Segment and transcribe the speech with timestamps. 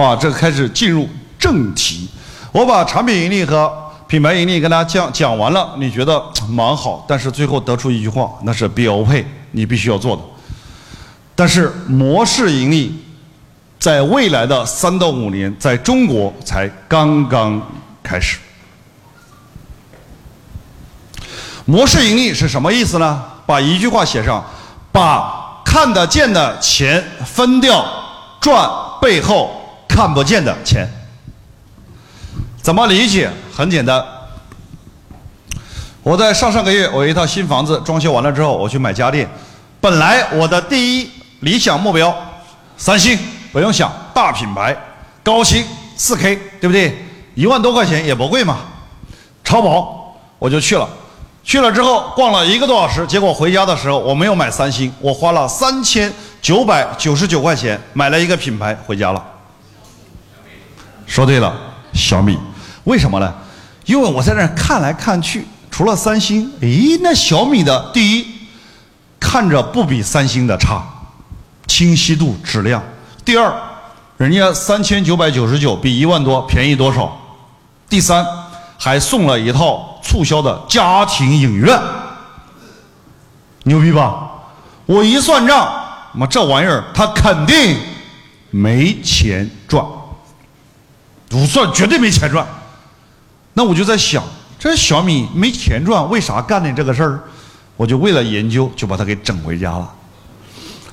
[0.00, 1.06] 啊，这个开始进入
[1.38, 2.08] 正题。
[2.50, 3.70] 我把产品盈利和
[4.06, 10.22] 品牌盈利跟大家讲讲完了，你觉得蛮好，但是最后得出一句话，那是标配，你必须要做的。
[11.34, 13.04] 但是模式盈利，
[13.78, 17.60] 在未来的三到五年，在中国才刚刚
[18.02, 18.38] 开始。
[21.64, 23.22] 模式盈利是什么意思呢？
[23.44, 24.44] 把一句话写上：
[24.90, 27.84] 把看得见的钱分掉，
[28.40, 28.68] 赚
[29.00, 29.61] 背后
[29.92, 30.88] 看不见的钱。
[32.62, 33.30] 怎么理解？
[33.54, 34.02] 很简单。
[36.02, 39.28] 我在上上个月，我一套新房子装修完了之后，我去买家电。
[39.82, 41.10] 本来我的第一
[41.40, 42.16] 理想目标，
[42.78, 43.18] 三星，
[43.52, 44.74] 不用想，大品牌，
[45.22, 45.62] 高清，
[45.94, 46.96] 四 K，对不对？
[47.34, 48.60] 一万多块钱也不贵嘛。
[49.44, 50.88] 超薄，我就去了。
[51.44, 59.22] 去了之后逛了一个多小时，结果回家的时候我没有买三星，我花了三千九百九十九块钱买了一个品牌回家了。
[61.12, 61.54] 说对了，
[61.92, 62.38] 小米。
[62.84, 63.30] 为什么呢？
[63.84, 68.26] 因为我在那看来看去，除了三星，诶，那小米的第一，
[69.20, 70.82] 看着不比三星的差，
[71.66, 72.80] 清晰度、质量；
[73.26, 73.52] 第二，
[74.16, 77.12] 人家三千九百九十九比一万多便宜多少；
[77.90, 78.26] 第三，
[78.78, 81.78] 还送了一套促销的家庭影院，
[83.64, 84.30] 牛逼吧？
[84.86, 85.70] 我一算账，
[86.14, 87.76] 妈这玩意儿他肯定
[88.48, 89.84] 没钱赚，
[91.32, 92.46] 不算绝对没钱赚。
[93.54, 94.22] 那我就在想，
[94.58, 97.20] 这小米没钱赚，为啥干的这个事儿？
[97.78, 99.90] 我就为了研究，就把它给整回家了。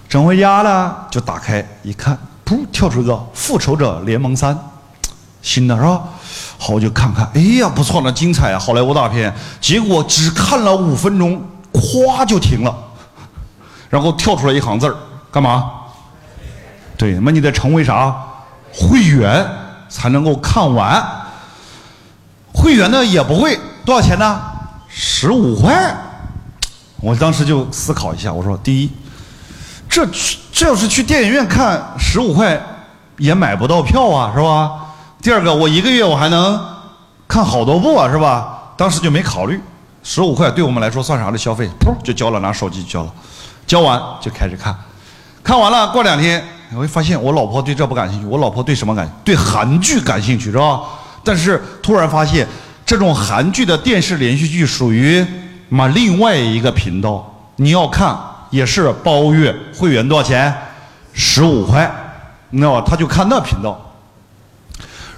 [0.08, 4.56] 整回家了，就打开一看，噗，跳出一个《复仇者联盟三》，
[5.42, 6.02] 新的是吧？
[6.58, 9.34] 好，我就看看，哎呀，不错，呢精彩啊，好莱坞大片。
[9.60, 12.76] 结果只看了五分钟，咵就停了，
[13.90, 14.96] 然后跳出来一行字儿，
[15.30, 15.72] 干嘛？
[16.98, 18.16] 对，那你得成为啥？
[18.74, 19.46] 会员
[19.90, 21.04] 才能够看完。
[22.54, 24.40] 会员呢也不会，多少钱呢？
[24.88, 25.96] 十五块。
[27.02, 28.92] 我当时就思考一下，我说：第一，
[29.90, 30.06] 这
[30.52, 32.62] 这要是去电影院看，十五块
[33.18, 34.72] 也买不到票啊，是吧？
[35.22, 36.60] 第二个，我一个月我还能
[37.28, 38.74] 看好多部啊，是吧？
[38.76, 39.62] 当时就没考虑，
[40.04, 41.70] 十五块对我们来说算啥的消费？
[41.80, 43.12] 噗就交了，拿手机交了，
[43.66, 44.76] 交完就开始看，
[45.42, 49.10] 看完了过两天，我会发现我老婆对这不感兴趣，我老婆对什么感？
[49.24, 50.82] 对韩剧感兴趣，是吧？
[51.24, 52.48] 但是突然发现，
[52.86, 55.26] 这种韩剧的电视连续剧属于
[55.70, 58.18] 嘛另外一个频道，你要看
[58.52, 60.56] 也是包月会员多少钱？
[61.14, 61.92] 十五块，
[62.52, 62.84] 你知道吧？
[62.88, 63.78] 他就看那频道。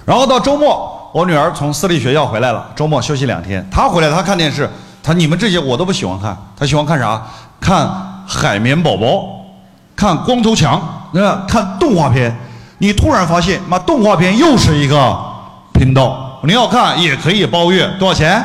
[0.04, 4.68] 然后到周末，我女儿从私立学校回来了，周末休息两天，她回来她看电视，
[5.02, 7.22] 她你们这些我都不喜欢看，她喜欢看啥？
[7.60, 7.88] 看
[8.26, 9.41] 海绵宝宝，
[10.02, 10.82] 看光头强，
[11.12, 12.36] 那看动画片。
[12.78, 15.16] 你突然发现，妈动画片又是一个。
[15.74, 18.44] 频道，你要看也可以包月，多少钱？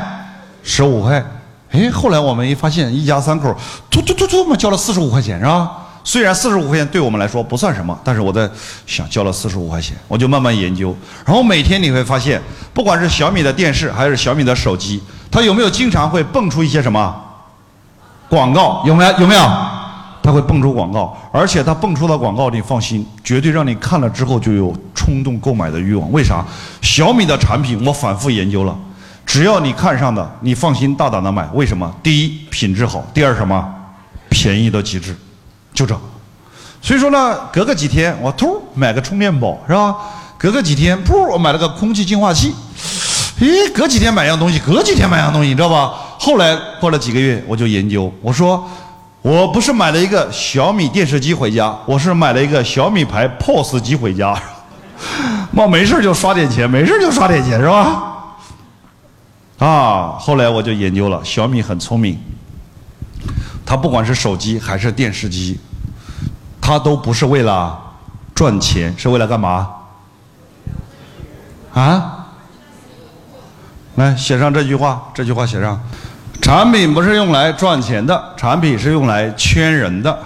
[0.61, 1.23] 十五块。
[1.71, 3.55] 哎，后来我们一发现，一家三口，
[3.89, 5.71] 突突突突嘛，交了四十五块钱，是吧？
[6.03, 8.47] 虽然四十五块钱对我们来说不算什么，但是我在
[8.85, 10.95] 想，交了四十五块钱，我就慢慢研究。
[11.25, 12.39] 然后每天你会发现，
[12.71, 15.01] 不管是小米的电视还是小米的手机，
[15.31, 17.15] 它有没有经常会蹦出一些什么
[18.29, 18.83] 广告？
[18.85, 19.11] 有没有？
[19.19, 19.41] 有没有？
[20.27, 26.11] 它会蹦出广告，而且它蹦出的广告，你放心，绝对让你看了之后就有冲动购买的欲望。
[26.11, 26.45] 为啥？
[26.81, 28.77] 小米的产品我反复研究了，
[29.25, 31.47] 只要你看上的，你放心大胆的买。
[31.53, 31.89] 为什么？
[32.03, 33.73] 第一，品质好；第二，什么？
[34.27, 35.15] 便宜到极致，
[35.73, 35.97] 就这。
[36.81, 39.95] 所以说呢，隔个几天我突买个充电宝，是吧？
[40.37, 42.53] 隔个几天，噗，我买了个空气净化器。
[43.39, 45.93] 咦，隔几天买样东西，隔几天买样东西，你知道吧？
[46.19, 48.67] 后来过了几个月，我就研究，我说。
[49.27, 54.33] 我不是买了一个小米电视机回家，我是买了一个小米牌 POS 机回家。
[55.51, 58.37] 妈，没事就刷点钱，没事就刷点钱，是吧？
[59.59, 62.17] 啊，后来我就研究了，小米很聪明，
[63.65, 65.59] 它不管是手机还是电视机，
[66.61, 67.77] 它都不是为了
[68.33, 69.69] 赚钱，是为了干嘛？
[71.73, 72.27] 啊？
[73.95, 75.77] 来写上这句话，这句话写上。
[76.47, 80.17] 产品不是用来赚钱的，产品是用来圈人的。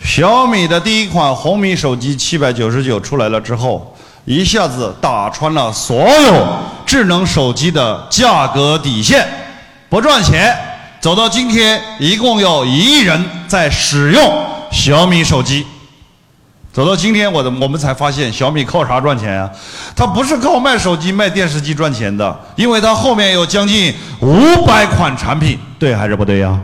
[0.00, 6.46] 小米的第一款红米手机七百九十九出来了之后，一下子打穿了所有
[6.86, 9.26] 智能手机的价格底线，
[9.88, 10.56] 不赚钱。
[11.00, 15.66] 走到今天，一共有一亿人在使用小米手机。
[16.72, 19.50] 走到今天，我的我们才发现小米靠啥赚钱啊？
[19.94, 26.58] 它不是靠卖手机、卖电视机赚钱的，因为它后面有将近五百款产品，对还是不对呀？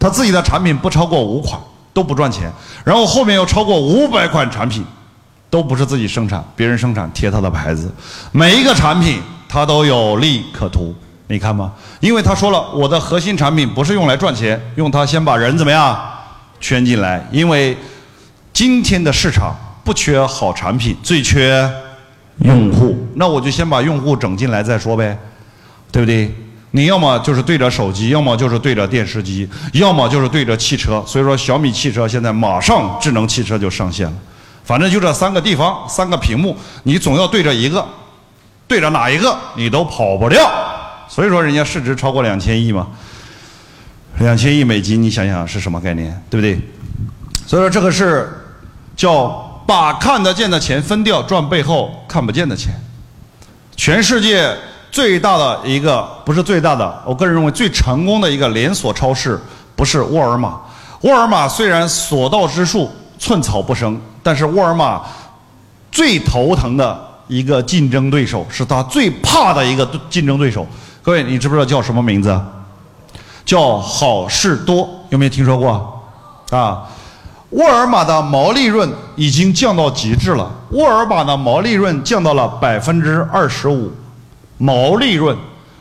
[0.00, 1.60] 它自己的产品不超过五款
[1.92, 2.50] 都不赚钱，
[2.82, 4.84] 然后后面有超过五百款产品，
[5.48, 7.88] 都不是自己生产，别人生产贴他的牌子，
[8.32, 10.92] 每一个产品他都有利可图。
[11.28, 11.70] 你看吗？
[12.00, 15.96] 因为他说了，我的核心产品不是用来赚钱，用它先把人怎么样
[16.60, 17.24] 圈进来。
[17.30, 17.78] 因为
[18.62, 21.68] 今天的市场不缺好产品，最缺
[22.44, 22.96] 用户。
[23.16, 25.18] 那我就先把用户整进来再说呗，
[25.90, 26.32] 对不对？
[26.70, 31.02] 你要么就是对着手机，要么就是对着电视机，要么就是对着汽车。
[31.04, 34.14] 所以说，小米汽车现在马上智能汽车就上线了。
[34.62, 37.84] 反正就这三个地方，三个屏幕，你总要对着一个，
[38.68, 40.48] 对着哪一个你都跑不掉。
[41.08, 42.86] 所以说，人家市值超过两千亿嘛，
[44.20, 46.60] 两千亿美金，你想想是什么概念，对不对？
[47.44, 48.38] 所以说，这个是
[49.02, 49.26] 叫
[49.66, 52.72] 把看得见的钱分掉，赚背后看不见的钱。
[53.74, 54.56] 全世界
[54.92, 59.36] 最大的一个不是最大的，我个人认为最成功的一个连锁超市
[59.74, 60.56] 不是沃尔玛。
[61.00, 62.88] 沃尔玛虽然所到之处
[63.18, 65.02] 寸草不生，但是沃尔玛
[65.90, 66.96] 最头疼的
[67.26, 70.64] 一个竞争对手是他最怕的一个竞争对手。
[71.02, 72.40] 各位，你知不知道叫什么名字？
[73.44, 76.00] 叫好事多，有没有听说过？
[76.50, 76.86] 啊，
[77.52, 80.50] 沃尔玛的毛利润已经降到极致了。
[80.70, 83.92] 沃尔玛的毛利润降到了百分之二十五，
[84.56, 85.36] 毛利润，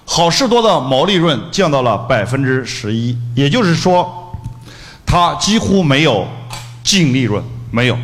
[0.06, 4.36] 好事多的毛利润降到了百分之十一，也就是说，
[5.06, 6.28] 它几乎没有
[6.84, 7.42] 净利润，
[7.72, 7.98] 没有。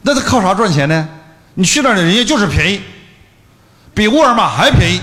[0.00, 1.08] 那它靠啥赚钱呢？
[1.54, 2.80] 你去那儿，人家就是便宜，
[3.92, 5.00] 比沃尔玛还便宜。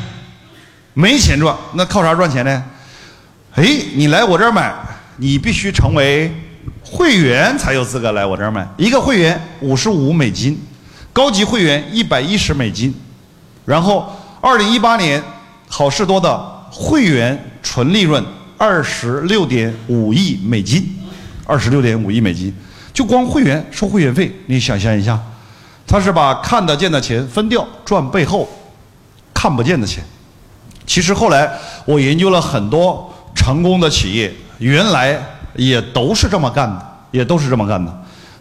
[0.96, 2.64] 没钱赚，那靠啥赚钱呢？
[3.54, 4.74] 哎，你来我这儿买，
[5.18, 6.34] 你必须成为
[6.86, 8.68] 会员才有资格来我这儿买。
[8.78, 10.58] 一个会员五十五美金，
[11.12, 12.94] 高级会员一百一十美金。
[13.66, 14.08] 然后，
[14.40, 15.22] 二零一八年
[15.68, 16.38] 好事多的
[16.70, 18.24] 会员纯利润
[18.58, 20.88] 二十六点五亿美金，
[21.46, 22.54] 二十六点五亿美金，
[22.94, 25.20] 就光会员收会员费，你想象一下，
[25.88, 28.48] 他是把看得见的钱分掉，赚背后
[29.34, 30.04] 看不见的钱。
[30.86, 31.52] 其实后来
[31.86, 35.20] 我研究了很多成功的企业，原来
[35.56, 37.92] 也都是这么干的，也都是这么干的。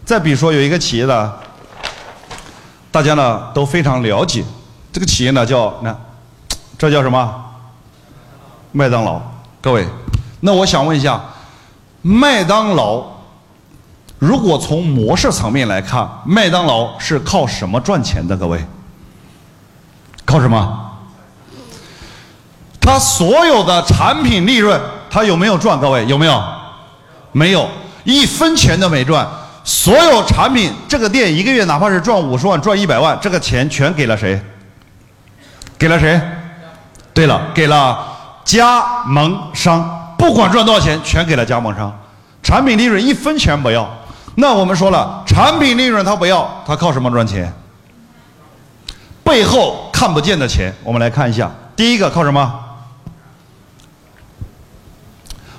[0.05, 1.33] 再比如说有一个企业呢，
[2.91, 4.43] 大家呢都非常了解，
[4.93, 5.95] 这个企业呢叫那，
[6.77, 7.43] 这叫什么？
[8.71, 9.21] 麦当劳。
[9.61, 9.87] 各位，
[10.41, 11.19] 那我想问一下，
[12.01, 13.03] 麦当劳
[14.19, 18.37] 如果从模式层面来看，麦当劳是靠什么赚钱的？
[18.37, 18.63] 各位，
[20.23, 20.91] 靠什么？
[22.79, 24.79] 他所有的产品利润，
[25.09, 25.79] 他有没有赚？
[25.79, 26.54] 各位有没有？
[27.35, 27.69] 没有，
[28.05, 29.27] 一分钱都没赚。
[29.65, 34.39] 所有产品，这个店一个月哪怕是赚五十万、赚一百万，这个钱全给了谁？
[35.77, 36.17] 给了谁？
[37.13, 38.07] 对了，给了
[38.45, 40.15] 加盟商。
[40.17, 41.93] 不管赚多少钱，全给了加盟商。
[42.41, 43.85] 产品利润一分钱不要。
[44.35, 47.51] 那我们说了，产品利润他不要，他靠什么赚钱？
[49.25, 51.51] 背后看不见的钱，我们来看一下。
[51.75, 52.64] 第一个靠什么？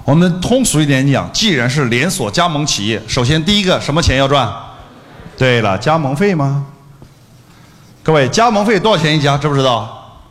[0.07, 4.49] 我们通俗一点讲，既然是连锁加盟企业，首先第一个什么钱要赚？
[5.37, 6.65] 对了，加盟费吗？
[8.05, 9.37] 各位，加盟费多少钱一家？
[9.37, 10.23] 知不知道？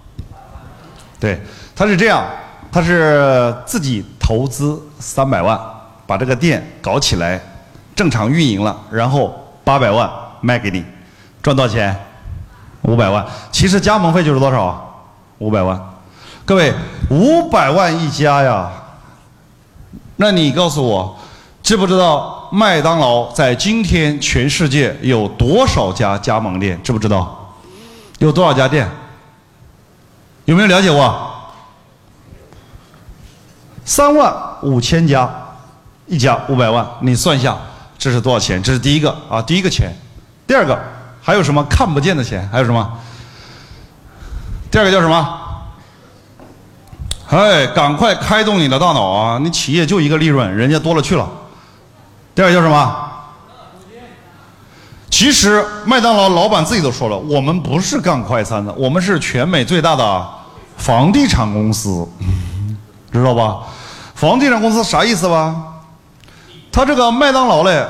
[1.20, 1.42] 对，
[1.76, 2.26] 他是这样，
[2.72, 5.60] 他是自己投资三百万，
[6.08, 7.38] 把这个店搞起来，
[7.94, 10.86] 正常运营了，然后八百万卖给你，
[11.44, 11.94] 赚多少钱？
[12.84, 13.26] 五百万。
[13.52, 15.06] 其实加盟费就是多少？
[15.40, 15.78] 五百万。
[16.46, 16.74] 各位，
[17.10, 18.72] 五百万一家呀。
[20.18, 21.18] 那你告诉我，
[21.62, 26.82] 知不知道麦当劳在今天全世界有多少家加盟店？
[26.84, 27.54] 知不知道？
[28.20, 28.90] 有多少家店？
[30.46, 31.32] 有没有了解过？
[33.84, 35.30] 三万五千家，
[36.08, 37.58] 一家五百万，你算一下，
[37.98, 38.62] 这是多少钱？
[38.64, 39.92] 这是第一个啊，第一个钱。
[40.48, 40.80] 第二个
[41.22, 42.48] 还有什么看不见的钱？
[42.52, 43.00] 还有什么？
[44.72, 45.42] 第二个叫什么？
[47.30, 49.40] 哎，赶快开动你的大脑啊！
[49.42, 51.28] 你企业就一个利润，人家多了去了。
[52.36, 52.96] 第二叫什么？
[55.10, 60.28] 其实麦当劳老板自己都说了，我们不是干快餐的，我们是全美最大的
[60.78, 62.08] 房地产公司，
[63.12, 63.60] 知道吧？
[64.14, 65.56] 房地产公司啥意思吧？
[66.72, 67.86] 他这个麦当劳嘞，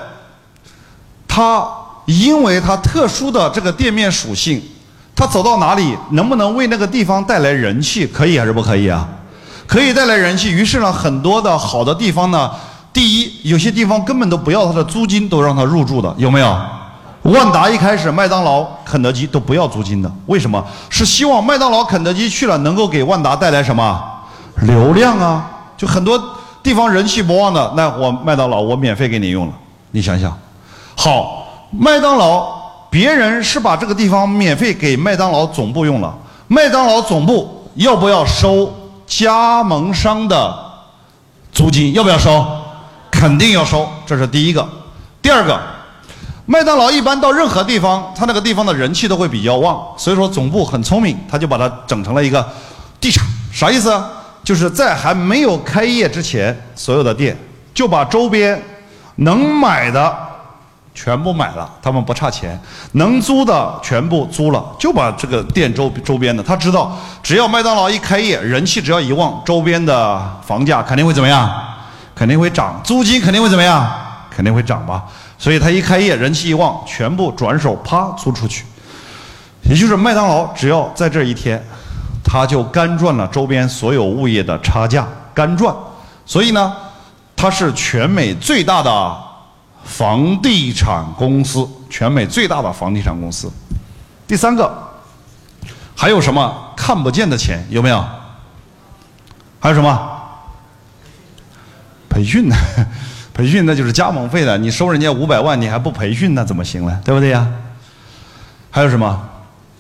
[1.27, 1.67] 他
[2.05, 4.61] 因为他特殊的这个店面属性，
[5.15, 8.07] 他走到哪里能不能为那个地方带来人气？
[8.07, 9.07] 可以还是不可以啊？
[9.67, 12.51] 可以带来人气，于是呢，很多的好的地方呢，
[12.93, 16.57] 第一，有些地方根本都不要他的租金，都让他入住的，有没有？
[17.23, 20.63] 万达一开始，麦当劳、肯德基都不要租金的，为什么？
[20.89, 24.03] 是希望麦当劳、肯德基去了能够给万达带来什么
[24.61, 25.49] 流量啊？
[25.75, 26.21] 就很多
[26.61, 29.53] 地方人气不旺的，那我麦当劳我免费给你用了，
[29.91, 30.37] 你想想，
[30.95, 32.53] 好，麦当劳。
[32.87, 36.15] 别人是把这个地方免费给麦当劳总部用了，
[36.47, 38.73] 麦当劳总部要不要收
[39.07, 40.55] 加盟商的
[41.51, 41.93] 租金？
[41.93, 42.45] 要不要收？
[43.11, 44.67] 肯定要收，这是第一个。
[45.21, 45.59] 第二个，
[46.45, 52.45] 麦当劳一般到任何地方，它那个地方的人气都会比较旺，所以说总部很聪明，他就把它整成了一个
[52.99, 54.01] 地产，啥意思？
[54.43, 57.35] 就是在还没有开业之前，所有的店
[57.73, 58.61] 就把周边
[59.15, 60.15] 能买的
[60.95, 62.57] 全部买了，他们不差钱；
[62.93, 71.51] 能租的全部租了，就把这个店周周边的，他知道只要麦当劳一开业，人气只要一旺，周边的房价肯定会怎么样？
[72.15, 73.87] 肯定会涨，租金肯定会怎么样？
[74.31, 75.03] 肯定会涨吧。
[75.37, 78.63] 所以他一开业，人气一旺，全部转手啪租出去。
[79.69, 81.61] 也就是麦当劳只要在这一天。
[82.27, 85.73] 他就干赚了周边所有物业的差价，干赚。
[86.25, 86.75] 所以呢，
[87.35, 89.15] 它是全美最大的
[89.85, 93.49] 房地产公司，全美最大的房地产公司。
[94.27, 94.69] 第三个，
[95.95, 97.65] 还有什么看不见的钱？
[97.69, 98.03] 有没有？
[99.59, 100.11] 还有什么？
[102.09, 102.55] 培训呢？
[103.33, 104.57] 培训那就是加盟费的。
[104.57, 107.01] 你收人家五百万，你还不培训，那怎么行呢？
[107.03, 107.47] 对不对呀？
[108.71, 109.29] 还有什么？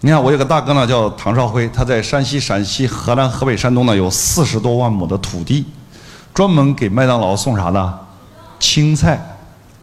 [0.01, 5.65] 你看，我有个大哥呢，叫唐少辉，他在山西、陕西、河南、河北、山东呢，有四十多万亩的土地，
[6.33, 7.97] 专门给麦当劳送啥呢？
[8.59, 9.34] 青菜、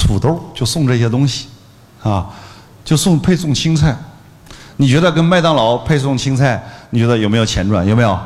[0.06, 1.48] 土豆，就送这些东西，
[2.02, 2.26] 啊，
[2.84, 3.96] 就送配送青菜。
[4.76, 7.86] 你觉得跟麦当劳配送青菜，你觉得有没有钱赚？
[7.86, 8.18] 有没有？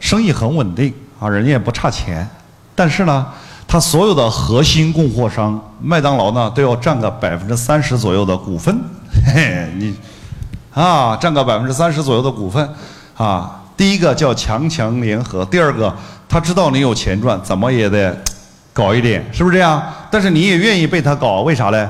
[0.00, 2.28] 生意很稳定啊，人家也不差钱。
[2.74, 3.26] 但是呢，
[3.68, 8.76] 他所有的核心供货商，麦当劳呢，都要占个百分之三十左右的股份。
[9.26, 9.94] 嘿 嘿，你。
[10.74, 12.66] 啊，占个百分之三十左右的股份，
[13.14, 15.94] 啊，第一个叫强强联合，第二个
[16.26, 18.18] 他知道你有钱赚，怎么也得
[18.72, 19.82] 搞一点，是不是这样？
[20.10, 21.88] 但是你也愿意被他搞，为啥嘞？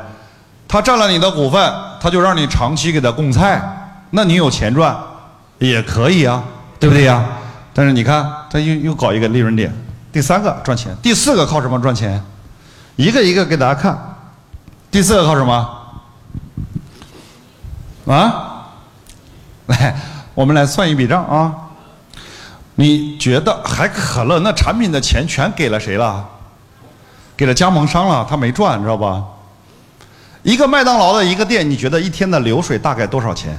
[0.67, 3.61] 他占了你的股份，他就让你长期给他供菜，
[4.11, 4.97] 那你有钱赚，
[5.59, 6.43] 也可以啊，
[6.81, 7.25] 对不对呀？
[7.75, 9.73] 但是你看，他又又搞一个利润点，
[10.13, 12.23] 第三个赚钱，第四个靠什么赚钱？
[12.97, 13.99] 一个一个给大家看，
[14.91, 15.69] 第四个靠什么？
[18.07, 18.49] 啊？
[19.67, 19.95] 来，
[20.35, 21.55] 我们来算一笔账啊！
[22.75, 26.27] 你觉得还可乐那产品的钱全给了谁了？
[27.43, 29.21] 给了加盟商了，他没赚，知道吧？
[30.45, 33.59] 一个麦当劳的一个店，你觉得一天的流水大概多少钱？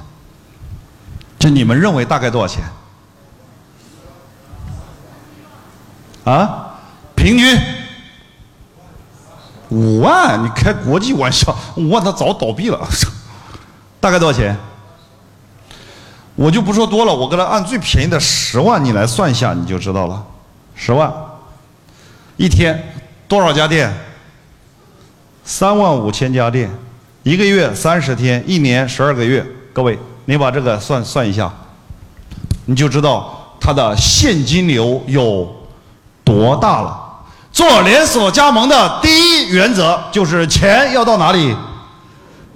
[1.37, 2.63] 就你们认为大概多少钱？
[6.23, 6.77] 啊？
[7.13, 7.59] 平均
[9.67, 10.41] 五万？
[10.41, 11.53] 你开国际玩笑？
[11.75, 12.79] 五万他早倒闭了。
[13.99, 14.57] 大概多少钱？
[16.35, 20.25] 我就不说多了，我给他按最便宜的十万，你来算一下，你就知道了。
[20.73, 21.13] 十万，
[22.37, 22.92] 一天
[23.33, 23.91] 多少家店？
[25.43, 26.69] 三万五千家店，
[27.23, 29.43] 一个月三十天，一年十二个月。
[29.73, 31.51] 各位，你把这个算算一下，
[32.65, 35.51] 你就知道它的现金流有
[36.23, 36.95] 多大了。
[37.51, 41.55] 做连锁加盟的第一原则就是钱要到哪里？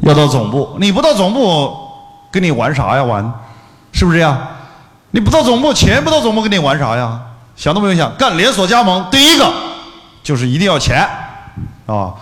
[0.01, 0.77] 要到总部。
[0.79, 1.75] 你不到总部，
[2.31, 3.03] 跟你玩啥呀？
[3.03, 3.33] 玩？
[3.93, 4.39] 是不是这样？
[5.09, 7.19] 你不到总部，钱不到总部，跟你玩啥呀？
[7.55, 9.51] 想都不用想，干连锁加盟，第一个
[10.27, 11.07] 就是一定要钱
[11.85, 12.13] 啊！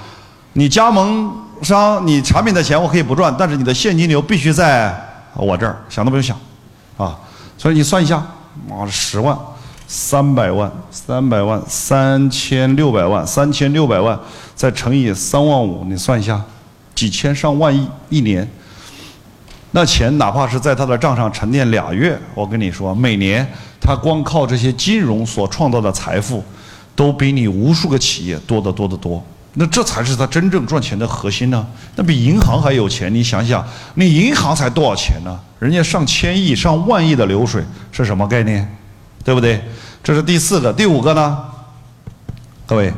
[0.54, 4.96] 你加盟商，你产品的钱我可以不赚，但是你的现金流必须在
[5.34, 6.38] 我这儿，想都不用想
[6.98, 7.18] 啊！
[7.58, 8.24] 所以你算一下，
[8.70, 9.36] 妈，十万、
[9.88, 14.20] 三百万、三百万、三千六百万、三千六百万，
[14.54, 16.40] 再乘以三万五，你算一下，
[16.94, 18.48] 几千上万亿一年。
[19.72, 23.44] 那钱哪怕是在他的账上沉淀俩月，我跟你说，每年
[23.82, 26.44] 他光靠这些金融所创造的财富，
[26.96, 29.24] 都比你无数个企业多得多得多。
[29.54, 31.66] 那这才是他真正赚钱的核心呢。
[31.96, 35.40] 那比银行还有钱，你想想，你银行才多少钱呢？
[35.60, 38.78] 人家上千亿、上万亿的流水是什么概念？
[39.24, 39.62] 对不对？
[40.04, 41.38] 这是第四个，第五个呢？
[42.66, 42.94] 各位，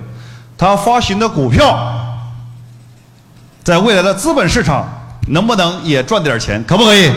[0.58, 1.78] 他发行的股票，
[3.64, 4.88] 在未来的资本市场。
[5.30, 6.64] 能不能也赚点钱？
[6.64, 7.12] 可不可以？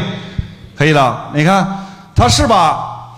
[0.75, 1.31] 可以的。
[1.33, 3.09] 你看，他是把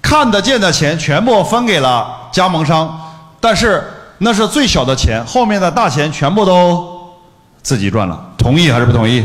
[0.00, 3.00] 看得见的钱全部分给了加盟商，
[3.38, 3.80] 但是
[4.18, 7.08] 那是最小的钱，后面的大钱全部都
[7.62, 8.20] 自己赚了。
[8.36, 9.24] 同意还是不同意？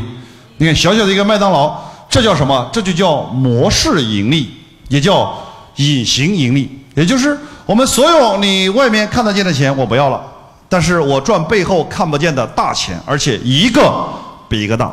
[0.57, 1.75] 你看，小小的一个麦当劳，
[2.07, 2.69] 这叫什么？
[2.71, 4.53] 这就叫模式盈利，
[4.89, 5.35] 也叫
[5.77, 6.85] 隐形盈利。
[6.93, 7.35] 也就是
[7.65, 10.21] 我们所有你外面看得见的钱我不要了，
[10.69, 13.91] 但是我赚背后看不见的大钱，而且一个。
[14.47, 14.91] 比一个大。